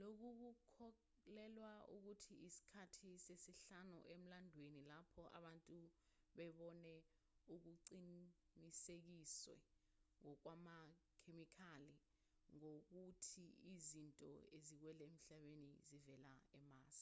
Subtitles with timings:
[0.00, 0.28] lokhu
[0.60, 5.76] kukholelwa ukuthi isikhathi sesihlanu emlandweni lapho abantu
[6.36, 6.94] bebone
[7.54, 9.56] okuqinisekiswe
[10.22, 11.94] ngokwamakhemikhali
[12.56, 16.98] ngokuthi izinto eziwele emhlabeni zivela emars